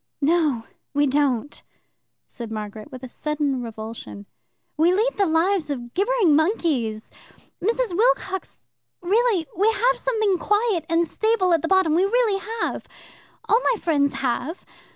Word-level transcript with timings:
"No, 0.19 0.63
we 0.95 1.05
don't," 1.05 1.61
said 2.25 2.51
Margaret, 2.51 2.91
with 2.91 3.03
a 3.03 3.07
sudden 3.07 3.61
revulsion. 3.61 4.25
"We 4.75 4.91
lead 4.91 5.15
the 5.15 5.27
lives 5.27 5.69
of 5.69 5.93
gibbering 5.93 6.35
monkeys. 6.35 7.11
Mrs. 7.63 7.95
Wilcox 7.95 8.63
really 9.03 9.45
We 9.55 9.71
have 9.71 9.97
something 9.99 10.39
quiet 10.39 10.87
and 10.89 11.07
stable 11.07 11.53
at 11.53 11.61
the 11.61 11.67
bottom. 11.67 11.93
We 11.93 12.03
really 12.05 12.39
have. 12.61 12.87
All 13.47 13.61
my 13.75 13.79
friends 13.79 14.13
have. 14.13 14.65